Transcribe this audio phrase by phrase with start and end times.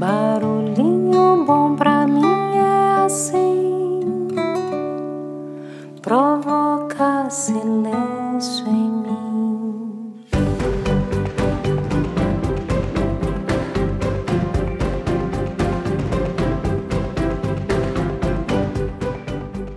[0.00, 2.24] Barulhinho bom pra mim
[2.56, 4.00] é assim,
[6.00, 10.24] provoca silêncio em mim.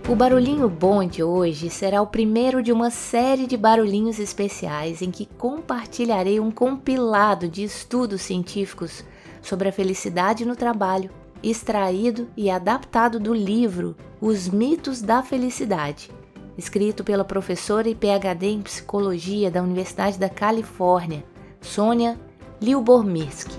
[0.08, 5.10] O barulhinho bom de hoje será o primeiro de uma série de barulhinhos especiais em
[5.10, 9.04] que compartilharei um compilado de estudos científicos
[9.44, 11.10] sobre a felicidade no trabalho,
[11.42, 16.10] extraído e adaptado do livro Os Mitos da Felicidade,
[16.56, 21.22] escrito pela professora e PhD em psicologia da Universidade da Califórnia,
[21.60, 22.18] Sônia
[22.60, 23.54] Liubormirsky.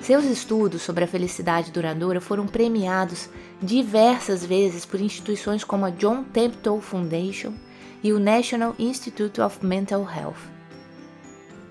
[0.00, 3.28] Seus estudos sobre a felicidade duradoura foram premiados
[3.62, 7.52] diversas vezes por instituições como a John Templeton Foundation
[8.02, 10.50] e o National Institute of Mental Health.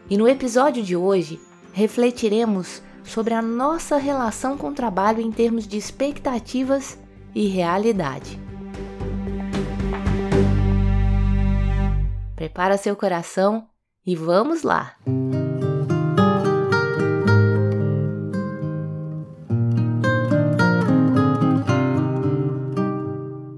[0.09, 1.39] E no episódio de hoje,
[1.73, 6.97] refletiremos sobre a nossa relação com o trabalho em termos de expectativas
[7.33, 8.39] e realidade.
[12.35, 13.67] Prepara seu coração
[14.05, 14.95] e vamos lá!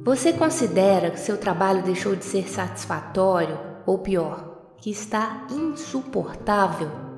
[0.03, 7.12] Você considera que seu trabalho deixou de ser satisfatório ou pior, que está insuportável?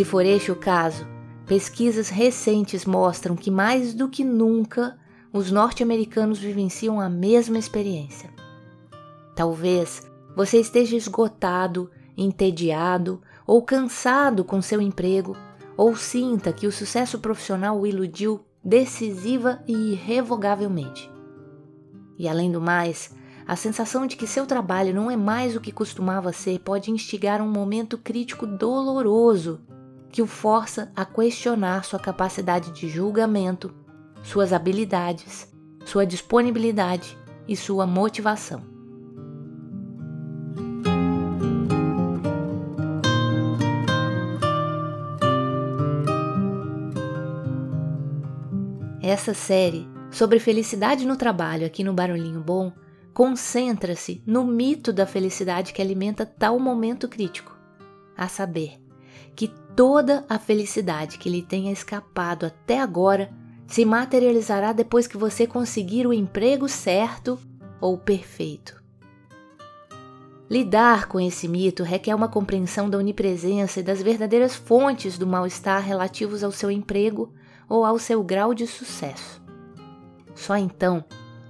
[0.00, 1.06] Se for este o caso,
[1.44, 4.98] pesquisas recentes mostram que mais do que nunca
[5.30, 8.30] os norte-americanos vivenciam a mesma experiência.
[9.36, 15.36] Talvez você esteja esgotado, entediado ou cansado com seu emprego,
[15.76, 21.12] ou sinta que o sucesso profissional o iludiu decisiva e irrevogavelmente.
[22.18, 23.14] E além do mais,
[23.46, 27.42] a sensação de que seu trabalho não é mais o que costumava ser pode instigar
[27.42, 29.60] um momento crítico doloroso
[30.10, 33.72] que o força a questionar sua capacidade de julgamento,
[34.22, 35.48] suas habilidades,
[35.84, 38.62] sua disponibilidade e sua motivação.
[49.02, 52.72] Essa série sobre felicidade no trabalho aqui no Barulhinho Bom
[53.12, 57.56] concentra-se no mito da felicidade que alimenta tal momento crítico,
[58.16, 58.79] a saber,
[59.76, 63.30] toda a felicidade que lhe tenha escapado até agora
[63.66, 67.38] se materializará depois que você conseguir o emprego certo
[67.80, 68.80] ou perfeito.
[70.50, 75.80] Lidar com esse mito requer uma compreensão da onipresença e das verdadeiras fontes do mal-estar
[75.80, 77.32] relativos ao seu emprego
[77.68, 79.40] ou ao seu grau de sucesso.
[80.34, 81.04] Só então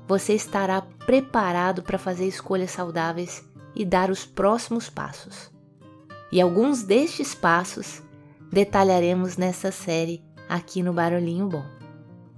[0.07, 3.43] você estará preparado para fazer escolhas saudáveis
[3.75, 5.51] e dar os próximos passos.
[6.31, 8.03] E alguns destes passos
[8.51, 11.65] detalharemos nessa série aqui no Barulhinho Bom.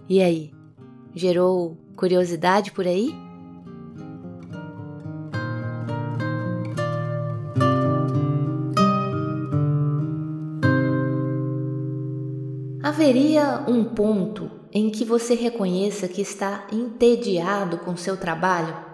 [0.09, 0.53] E aí,
[1.15, 3.15] gerou curiosidade por aí?
[12.83, 18.92] Haveria um ponto em que você reconheça que está entediado com seu trabalho?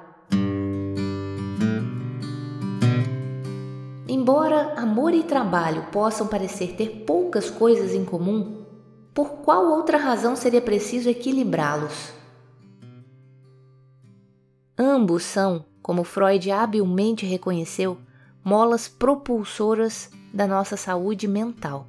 [4.98, 8.64] Amor e trabalho possam parecer ter poucas coisas em comum,
[9.14, 12.12] por qual outra razão seria preciso equilibrá-los?
[14.76, 17.96] Ambos são, como Freud habilmente reconheceu,
[18.42, 21.86] molas propulsoras da nossa saúde mental.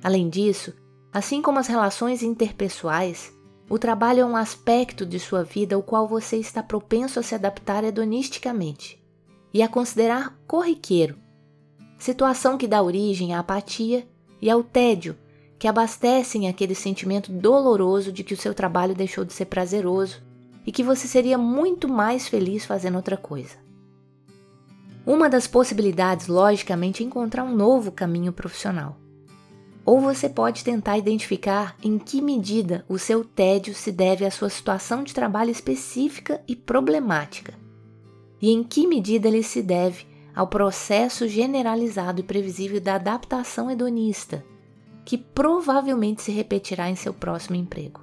[0.00, 0.72] Além disso,
[1.12, 3.32] assim como as relações interpessoais,
[3.68, 7.34] o trabalho é um aspecto de sua vida ao qual você está propenso a se
[7.34, 9.04] adaptar hedonisticamente
[9.52, 11.25] e a considerar corriqueiro
[11.98, 14.06] situação que dá origem à apatia
[14.40, 15.16] e ao tédio,
[15.58, 20.22] que abastecem aquele sentimento doloroso de que o seu trabalho deixou de ser prazeroso
[20.66, 23.56] e que você seria muito mais feliz fazendo outra coisa.
[25.06, 28.96] Uma das possibilidades, logicamente, é encontrar um novo caminho profissional.
[29.84, 34.50] Ou você pode tentar identificar em que medida o seu tédio se deve à sua
[34.50, 37.54] situação de trabalho específica e problemática,
[38.42, 40.04] e em que medida ele se deve
[40.36, 44.44] ao processo generalizado e previsível da adaptação hedonista,
[45.02, 48.02] que provavelmente se repetirá em seu próximo emprego.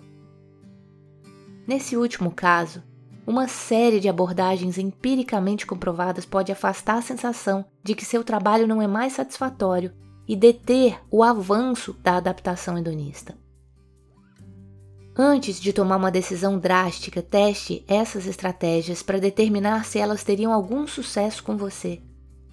[1.67, 2.81] Nesse último caso,
[3.25, 8.81] uma série de abordagens empiricamente comprovadas pode afastar a sensação de que seu trabalho não
[8.81, 9.93] é mais satisfatório
[10.27, 13.37] e deter o avanço da adaptação hedonista.
[15.15, 20.87] Antes de tomar uma decisão drástica, teste essas estratégias para determinar se elas teriam algum
[20.87, 22.01] sucesso com você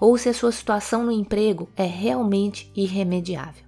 [0.01, 3.65] ou se a sua situação no emprego é realmente irremediável.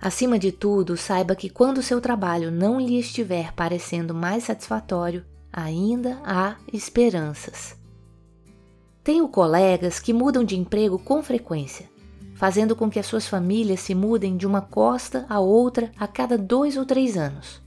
[0.00, 6.20] Acima de tudo, saiba que quando seu trabalho não lhe estiver parecendo mais satisfatório, ainda
[6.24, 7.76] há esperanças.
[9.02, 11.88] Tenho colegas que mudam de emprego com frequência,
[12.34, 16.36] fazendo com que as suas famílias se mudem de uma costa a outra a cada
[16.36, 17.62] dois ou três anos.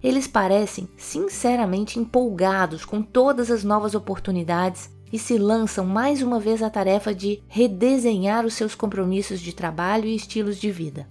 [0.00, 6.62] Eles parecem sinceramente empolgados com todas as novas oportunidades e se lançam mais uma vez
[6.62, 11.08] à tarefa de redesenhar os seus compromissos de trabalho e estilos de vida.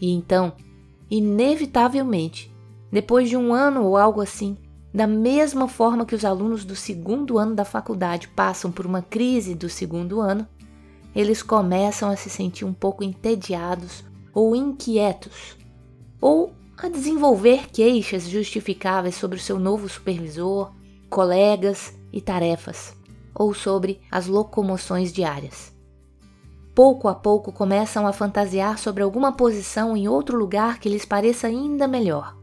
[0.00, 0.52] E então,
[1.10, 2.54] inevitavelmente,
[2.90, 4.56] depois de um ano ou algo assim,
[4.92, 9.54] da mesma forma que os alunos do segundo ano da faculdade passam por uma crise
[9.54, 10.46] do segundo ano,
[11.14, 15.56] eles começam a se sentir um pouco entediados ou inquietos,
[16.20, 20.72] ou a desenvolver queixas justificáveis sobre o seu novo supervisor,
[21.08, 22.96] colegas e tarefas,
[23.34, 25.72] ou sobre as locomoções diárias.
[26.74, 31.46] Pouco a pouco começam a fantasiar sobre alguma posição em outro lugar que lhes pareça
[31.46, 32.36] ainda melhor.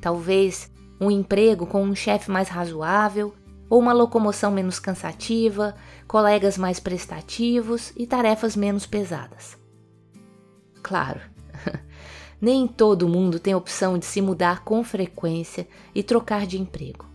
[0.00, 0.70] Talvez
[1.00, 3.34] um emprego com um chefe mais razoável,
[3.68, 5.74] ou uma locomoção menos cansativa,
[6.06, 9.58] colegas mais prestativos e tarefas menos pesadas.
[10.82, 11.20] Claro,
[12.40, 17.13] nem todo mundo tem opção de se mudar com frequência e trocar de emprego.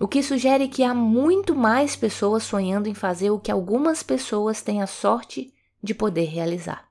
[0.00, 4.62] O que sugere que há muito mais pessoas sonhando em fazer o que algumas pessoas
[4.62, 5.52] têm a sorte
[5.82, 6.88] de poder realizar.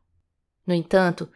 [0.65, 1.29] No entanto,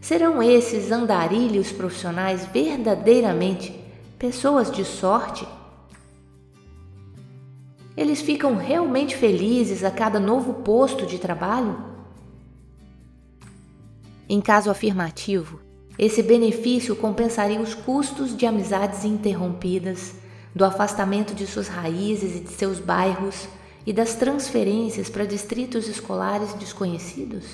[0.00, 3.72] serão esses andarilhos profissionais verdadeiramente
[4.18, 5.46] pessoas de sorte?
[7.96, 11.84] Eles ficam realmente felizes a cada novo posto de trabalho?
[14.28, 15.60] Em caso afirmativo,
[15.96, 20.14] esse benefício compensaria os custos de amizades interrompidas,
[20.54, 23.48] do afastamento de suas raízes e de seus bairros
[23.86, 27.44] e das transferências para distritos escolares desconhecidos?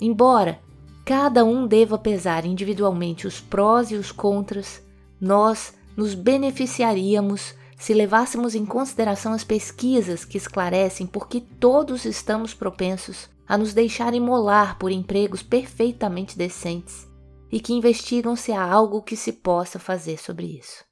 [0.00, 0.60] Embora
[1.04, 4.82] cada um deva pesar individualmente os prós e os contras,
[5.20, 12.54] nós nos beneficiaríamos se levássemos em consideração as pesquisas que esclarecem por que todos estamos
[12.54, 17.06] propensos a nos deixar imolar por empregos perfeitamente decentes
[17.56, 20.84] e que investigam se há algo que se possa fazer sobre isso.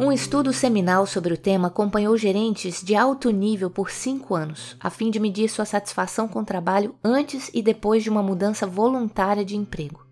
[0.00, 4.90] Um estudo seminal sobre o tema acompanhou gerentes de alto nível por cinco anos, a
[4.90, 9.44] fim de medir sua satisfação com o trabalho antes e depois de uma mudança voluntária
[9.44, 10.04] de emprego.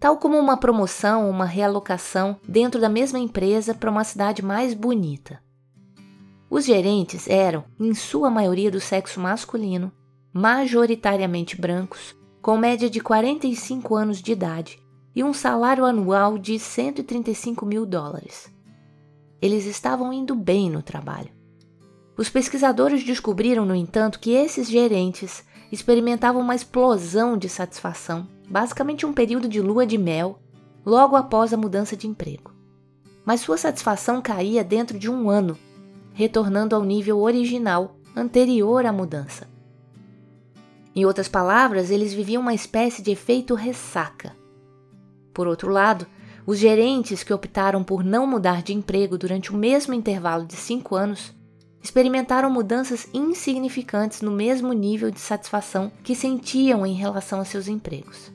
[0.00, 4.72] Tal como uma promoção ou uma realocação dentro da mesma empresa para uma cidade mais
[4.72, 5.38] bonita.
[6.48, 9.92] Os gerentes eram, em sua maioria, do sexo masculino,
[10.32, 14.80] majoritariamente brancos, com média de 45 anos de idade
[15.14, 18.52] e um salário anual de 135 mil dólares.
[19.40, 21.30] Eles estavam indo bem no trabalho.
[22.16, 29.12] Os pesquisadores descobriram, no entanto, que esses gerentes experimentavam uma explosão de satisfação, basicamente um
[29.12, 30.40] período de lua de mel,
[30.84, 32.52] logo após a mudança de emprego.
[33.24, 35.56] Mas sua satisfação caía dentro de um ano,
[36.12, 39.46] retornando ao nível original anterior à mudança.
[40.94, 44.36] Em outras palavras, eles viviam uma espécie de efeito ressaca.
[45.32, 46.06] Por outro lado,
[46.46, 50.96] os gerentes que optaram por não mudar de emprego durante o mesmo intervalo de cinco
[50.96, 51.36] anos
[51.82, 58.32] experimentaram mudanças insignificantes no mesmo nível de satisfação que sentiam em relação a seus empregos.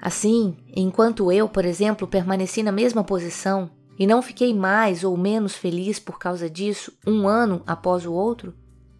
[0.00, 5.54] Assim, enquanto eu, por exemplo, permaneci na mesma posição e não fiquei mais ou menos
[5.54, 8.54] feliz por causa disso um ano após o outro,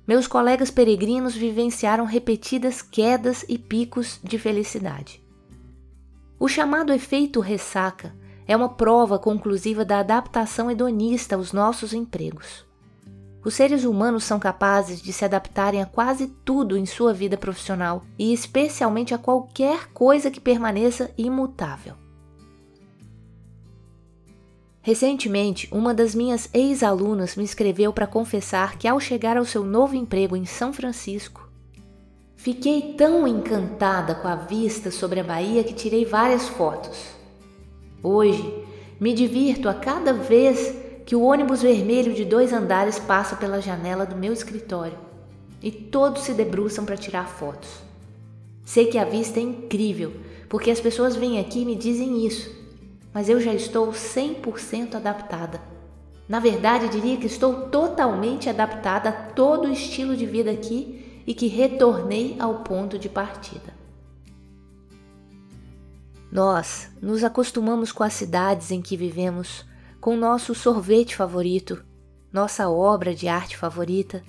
[0.06, 5.22] meus colegas peregrinos vivenciaram repetidas quedas e picos de felicidade.
[6.38, 8.14] O chamado efeito ressaca
[8.46, 12.66] é uma prova conclusiva da adaptação hedonista aos nossos empregos.
[13.44, 18.04] Os seres humanos são capazes de se adaptarem a quase tudo em sua vida profissional
[18.18, 22.01] e, especialmente, a qualquer coisa que permaneça imutável.
[24.84, 29.94] Recentemente, uma das minhas ex-alunas me escreveu para confessar que, ao chegar ao seu novo
[29.94, 31.48] emprego em São Francisco,
[32.34, 36.98] fiquei tão encantada com a vista sobre a Bahia que tirei várias fotos.
[38.02, 38.44] Hoje,
[38.98, 40.74] me divirto a cada vez
[41.06, 44.98] que o ônibus vermelho de dois andares passa pela janela do meu escritório
[45.62, 47.70] e todos se debruçam para tirar fotos.
[48.64, 50.12] Sei que a vista é incrível,
[50.48, 52.61] porque as pessoas vêm aqui e me dizem isso,
[53.12, 55.60] mas eu já estou 100% adaptada.
[56.28, 61.34] Na verdade, diria que estou totalmente adaptada a todo o estilo de vida aqui e
[61.34, 63.74] que retornei ao ponto de partida.
[66.30, 69.64] Nós nos acostumamos com as cidades em que vivemos
[70.00, 71.84] com nosso sorvete favorito,
[72.32, 74.24] nossa obra de arte favorita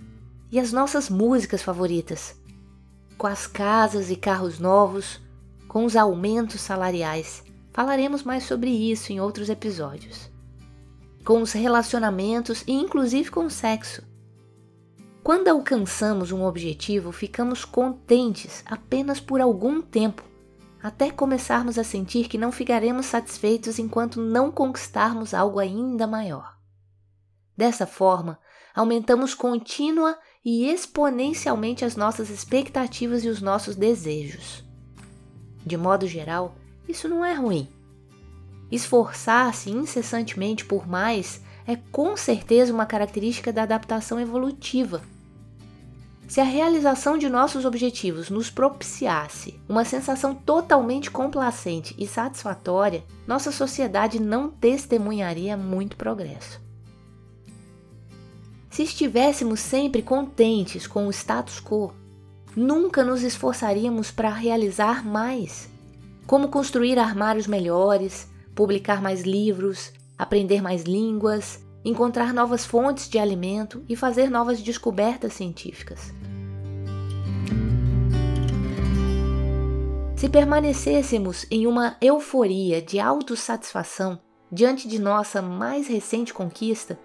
[0.51, 2.35] e as nossas músicas favoritas,
[3.17, 5.21] com as casas e carros novos,
[5.67, 7.43] com os aumentos salariais.
[7.73, 10.29] Falaremos mais sobre isso em outros episódios.
[11.25, 14.03] Com os relacionamentos e inclusive com o sexo.
[15.23, 20.23] Quando alcançamos um objetivo, ficamos contentes apenas por algum tempo
[20.83, 26.57] até começarmos a sentir que não ficaremos satisfeitos enquanto não conquistarmos algo ainda maior.
[27.55, 28.37] Dessa forma,
[28.75, 34.61] aumentamos contínua e exponencialmente as nossas expectativas e os nossos desejos.
[35.65, 36.53] De modo geral,
[36.87, 37.67] isso não é ruim.
[38.71, 45.01] Esforçar-se incessantemente por mais é com certeza uma característica da adaptação evolutiva
[46.27, 53.51] se a realização de nossos objetivos nos propiciasse uma sensação totalmente complacente e satisfatória, nossa
[53.51, 56.61] sociedade não testemunharia muito progresso.
[58.69, 61.93] Se estivéssemos sempre contentes com o status quo,
[62.55, 65.69] nunca nos esforçaríamos para realizar mais.
[66.25, 73.83] Como construir armários melhores, publicar mais livros, aprender mais línguas, encontrar novas fontes de alimento
[73.89, 76.13] e fazer novas descobertas científicas.
[80.15, 86.97] Se permanecêssemos em uma euforia de autossatisfação diante de nossa mais recente conquista,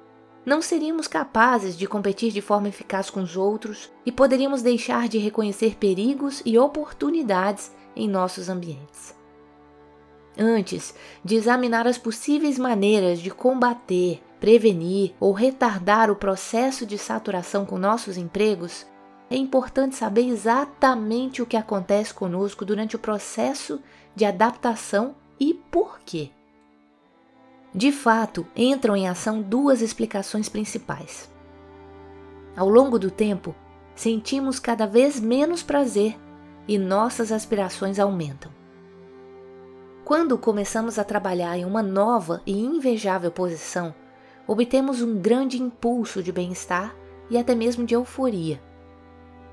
[0.46, 5.18] não seríamos capazes de competir de forma eficaz com os outros e poderíamos deixar de
[5.18, 9.14] reconhecer perigos e oportunidades em nossos ambientes.
[10.38, 17.66] Antes de examinar as possíveis maneiras de combater, prevenir ou retardar o processo de saturação
[17.66, 18.86] com nossos empregos,
[19.28, 23.80] é importante saber exatamente o que acontece conosco durante o processo
[24.14, 26.30] de adaptação e por quê.
[27.74, 31.28] De fato, entram em ação duas explicações principais.
[32.56, 33.54] Ao longo do tempo,
[33.94, 36.16] sentimos cada vez menos prazer
[36.68, 38.52] e nossas aspirações aumentam.
[40.04, 43.94] Quando começamos a trabalhar em uma nova e invejável posição,
[44.46, 46.94] obtemos um grande impulso de bem-estar
[47.30, 48.60] e até mesmo de euforia.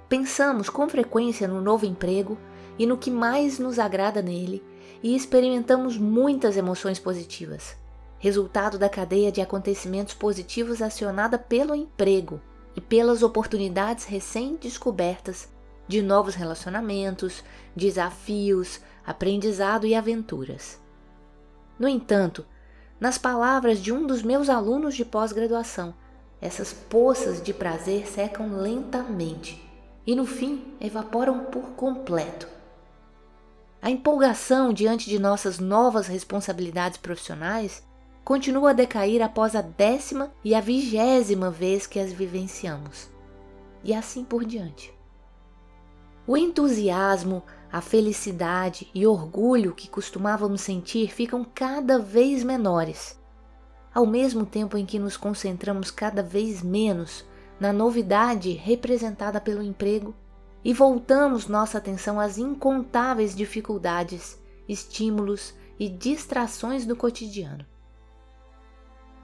[0.09, 2.37] Pensamos com frequência no novo emprego
[2.77, 4.61] e no que mais nos agrada nele
[5.01, 7.75] e experimentamos muitas emoções positivas,
[8.19, 12.41] resultado da cadeia de acontecimentos positivos acionada pelo emprego
[12.75, 15.54] e pelas oportunidades recém-descobertas
[15.87, 17.43] de novos relacionamentos,
[17.75, 20.79] desafios, aprendizado e aventuras.
[21.77, 22.45] No entanto,
[22.99, 25.93] nas palavras de um dos meus alunos de pós-graduação,
[26.41, 29.61] essas poças de prazer secam lentamente
[30.07, 32.47] e no fim evaporam por completo.
[33.81, 37.83] A empolgação diante de nossas novas responsabilidades profissionais
[38.23, 43.09] continua a decair após a décima e a vigésima vez que as vivenciamos,
[43.83, 44.94] e assim por diante.
[46.27, 53.19] O entusiasmo, a felicidade e orgulho que costumávamos sentir ficam cada vez menores,
[53.93, 57.23] ao mesmo tempo em que nos concentramos cada vez menos
[57.59, 60.15] na novidade representada pelo emprego
[60.63, 67.63] e voltamos nossa atenção às incontáveis dificuldades, estímulos e distrações do cotidiano.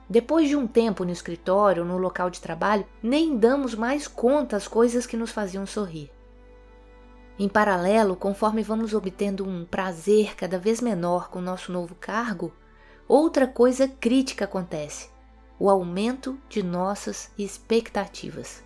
[0.08, 4.68] Depois de um tempo no escritório, no local de trabalho, nem damos mais conta às
[4.68, 6.08] coisas que nos faziam sorrir.
[7.38, 12.52] Em paralelo, conforme vamos obtendo um prazer cada vez menor com nosso novo cargo,
[13.08, 15.10] outra coisa crítica acontece
[15.58, 18.64] o aumento de nossas expectativas.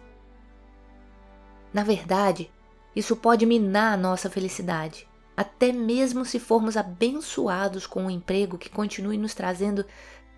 [1.73, 2.50] Na verdade,
[2.94, 5.06] isso pode minar a nossa felicidade,
[5.37, 9.85] até mesmo se formos abençoados com um emprego que continue nos trazendo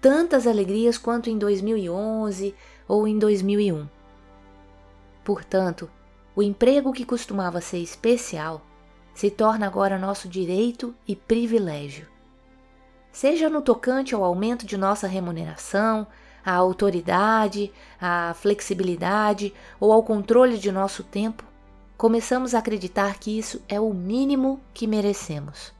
[0.00, 2.54] tantas alegrias quanto em 2011
[2.88, 3.88] ou em 2001.
[5.24, 5.88] Portanto,
[6.38, 8.62] o emprego que costumava ser especial
[9.12, 12.06] se torna agora nosso direito e privilégio.
[13.10, 16.06] Seja no tocante ao aumento de nossa remuneração,
[16.46, 21.42] à autoridade, à flexibilidade ou ao controle de nosso tempo,
[21.96, 25.72] começamos a acreditar que isso é o mínimo que merecemos.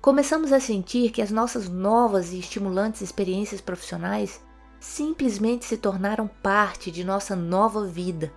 [0.00, 4.42] Começamos a sentir que as nossas novas e estimulantes experiências profissionais
[4.80, 8.32] simplesmente se tornaram parte de nossa nova vida,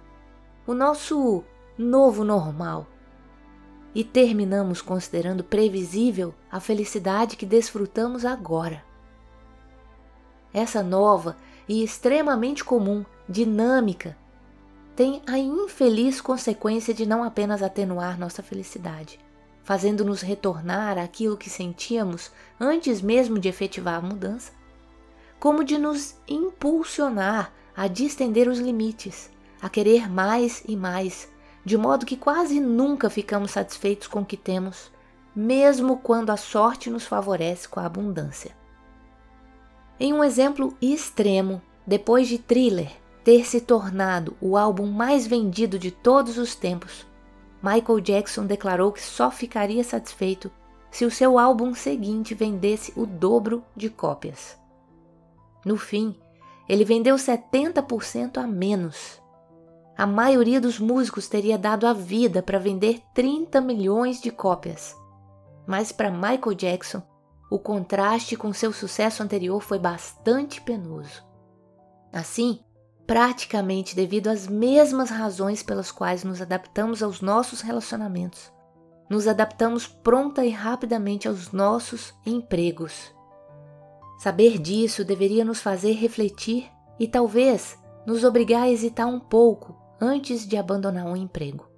[0.65, 1.43] o nosso
[1.77, 2.87] novo normal.
[3.93, 8.83] E terminamos considerando previsível a felicidade que desfrutamos agora.
[10.53, 11.35] Essa nova
[11.67, 14.17] e extremamente comum dinâmica
[14.95, 19.19] tem a infeliz consequência de não apenas atenuar nossa felicidade,
[19.63, 24.51] fazendo-nos retornar àquilo que sentíamos antes mesmo de efetivar a mudança,
[25.39, 31.31] como de nos impulsionar a distender os limites, a querer mais e mais,
[31.63, 34.91] de modo que quase nunca ficamos satisfeitos com o que temos,
[35.35, 38.55] mesmo quando a sorte nos favorece com a abundância.
[39.99, 42.91] Em um exemplo extremo, depois de Thriller
[43.23, 47.05] ter se tornado o álbum mais vendido de todos os tempos,
[47.61, 50.51] Michael Jackson declarou que só ficaria satisfeito
[50.89, 54.57] se o seu álbum seguinte vendesse o dobro de cópias.
[55.63, 56.15] No fim,
[56.67, 59.20] ele vendeu 70% a menos.
[60.01, 64.97] A maioria dos músicos teria dado a vida para vender 30 milhões de cópias.
[65.67, 67.03] Mas para Michael Jackson,
[67.51, 71.23] o contraste com seu sucesso anterior foi bastante penoso.
[72.11, 72.61] Assim,
[73.05, 78.51] praticamente devido às mesmas razões pelas quais nos adaptamos aos nossos relacionamentos,
[79.07, 83.13] nos adaptamos pronta e rapidamente aos nossos empregos.
[84.17, 90.47] Saber disso deveria nos fazer refletir e talvez nos obrigar a hesitar um pouco antes
[90.47, 91.69] de abandonar um emprego.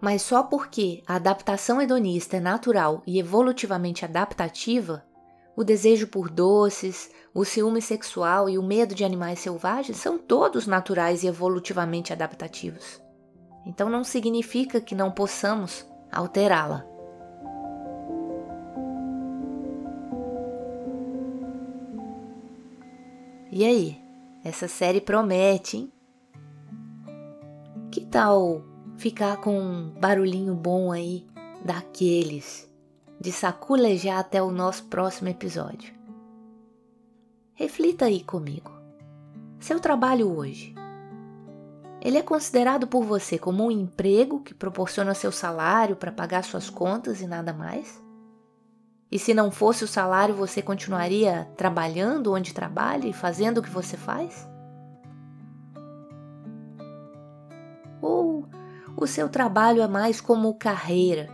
[0.00, 5.04] Mas só porque a adaptação hedonista é natural e evolutivamente adaptativa,
[5.56, 10.66] o desejo por doces, o ciúme sexual e o medo de animais selvagens são todos
[10.66, 13.00] naturais e evolutivamente adaptativos.
[13.64, 16.84] Então não significa que não possamos alterá-la.
[23.50, 24.02] E aí?
[24.44, 25.93] Essa série promete, hein?
[28.14, 28.62] Tal
[28.96, 31.26] ficar com um barulhinho bom aí
[31.64, 32.70] daqueles
[33.20, 35.92] de saculejar até o nosso próximo episódio?
[37.54, 38.70] Reflita aí comigo.
[39.58, 40.76] Seu trabalho hoje
[42.00, 46.70] ele é considerado por você como um emprego que proporciona seu salário para pagar suas
[46.70, 48.00] contas e nada mais?
[49.10, 53.70] E se não fosse o salário, você continuaria trabalhando onde trabalha e fazendo o que
[53.70, 54.53] você faz?
[59.04, 61.28] O seu trabalho é mais como carreira,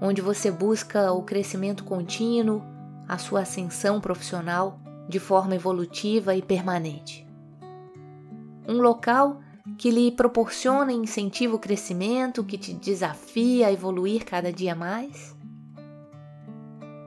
[0.00, 2.62] onde você busca o crescimento contínuo,
[3.06, 7.28] a sua ascensão profissional de forma evolutiva e permanente?
[8.66, 9.40] Um local
[9.76, 15.36] que lhe proporciona e incentiva o crescimento, que te desafia a evoluir cada dia mais?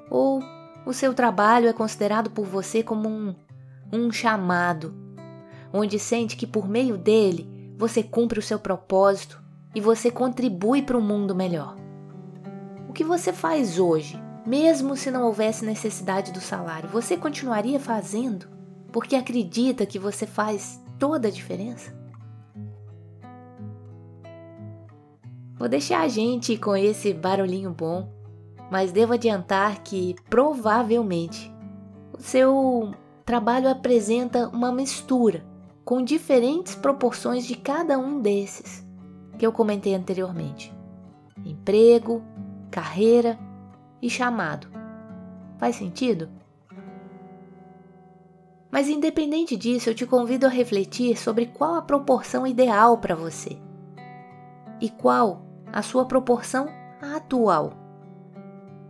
[0.08, 0.44] Ou
[0.86, 3.34] o seu trabalho é considerado por você como um,
[3.92, 4.94] um chamado,
[5.74, 9.44] onde sente que por meio dele você cumpre o seu propósito
[9.76, 11.76] e você contribui para um mundo melhor?
[12.88, 18.48] O que você faz hoje, mesmo se não houvesse necessidade do salário, você continuaria fazendo
[18.90, 21.94] porque acredita que você faz toda a diferença?
[25.58, 28.10] Vou deixar a gente com esse barulhinho bom,
[28.72, 31.54] mas devo adiantar que provavelmente
[32.18, 32.94] o seu
[33.26, 35.46] trabalho apresenta uma mistura
[35.84, 38.85] com diferentes proporções de cada um desses
[39.38, 40.74] que eu comentei anteriormente:
[41.46, 42.24] emprego,
[42.72, 43.38] carreira
[44.02, 44.68] e chamado.
[45.58, 46.30] Faz sentido?
[48.70, 53.58] Mas independente disso, eu te convido a refletir sobre qual a proporção ideal para você
[54.82, 56.68] e qual a sua proporção
[57.02, 57.74] atual.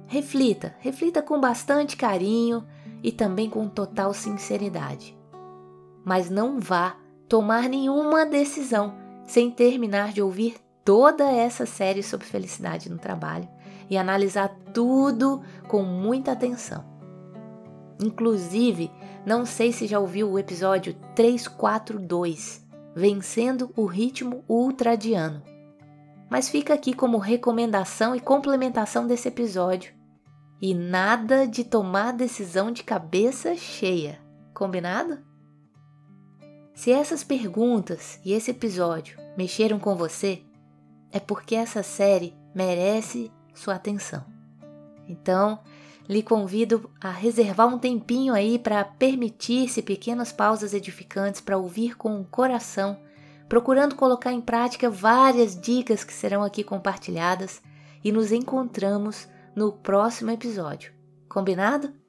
[0.08, 2.66] Reflita, reflita com bastante carinho
[3.04, 5.16] e também com total sinceridade.
[6.04, 12.90] Mas não vá tomar nenhuma decisão sem terminar de ouvir toda essa série sobre felicidade
[12.90, 13.48] no trabalho
[13.90, 16.86] e analisar tudo com muita atenção.
[18.02, 18.92] Inclusive,
[19.26, 25.56] não sei se já ouviu o episódio 342, Vencendo o Ritmo Ultradiano
[26.30, 29.94] mas fica aqui como recomendação e complementação desse episódio.
[30.62, 34.20] E nada de tomar decisão de cabeça cheia,
[34.54, 35.20] combinado?
[36.76, 40.44] Se essas perguntas e esse episódio mexeram com você,
[41.12, 44.24] é porque essa série merece sua atenção.
[45.08, 45.60] Então,
[46.08, 52.20] lhe convido a reservar um tempinho aí para permitir-se pequenas pausas edificantes para ouvir com
[52.20, 53.00] o coração
[53.48, 57.62] procurando colocar em prática várias dicas que serão aqui compartilhadas
[58.04, 60.94] e nos encontramos no próximo episódio.
[61.30, 62.05] Combinado?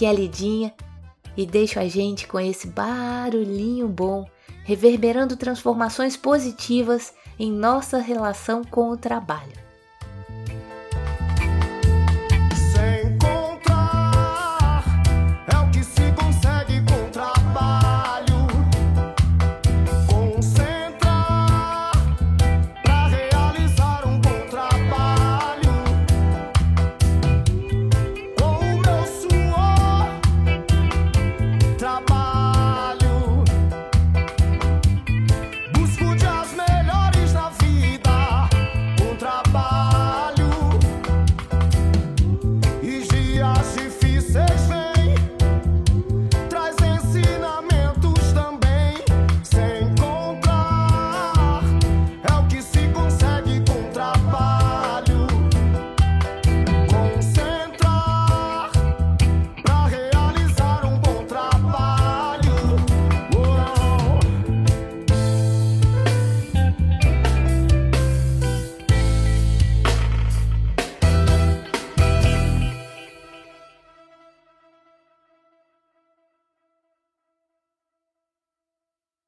[0.00, 0.72] Aqui a Lidinha
[1.36, 4.26] e deixo a gente com esse barulhinho bom
[4.64, 9.69] reverberando transformações positivas em nossa relação com o trabalho.